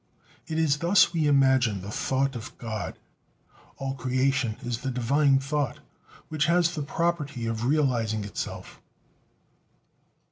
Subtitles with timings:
[0.47, 2.97] It is thus we imagine the thought of God;
[3.77, 5.77] all creation is the divine thought,
[6.27, 8.81] which has the property of realizing itself.